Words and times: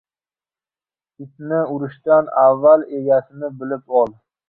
•Itni 1.27 1.61
urishdan 1.75 2.35
avval 2.47 2.89
egasini 3.01 3.55
bilib 3.63 3.99
ol. 4.05 4.15